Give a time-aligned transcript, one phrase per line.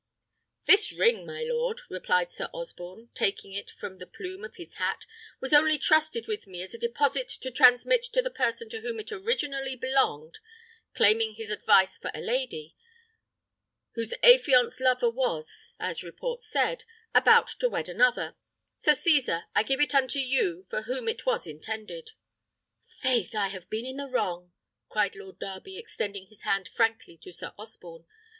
[0.65, 5.05] "This ring, my lord," replied Sir Osborne, taking it from the plume of his hat,
[5.39, 8.99] "was only trusted with me as a deposit to transmit to the person to whom
[8.99, 10.39] it originally belonged,
[10.95, 12.75] claiming his advice for a lady,
[13.93, 16.83] whose affianced lover was, as report said,
[17.13, 18.35] about to wed another;
[18.77, 22.13] Sir Cesar, I give it unto you for whom it was intended."
[22.87, 24.51] "Faith, I have been in the wrong!"
[24.89, 28.07] cried Lord Darby, extending his hand frankly to Sir Osborne.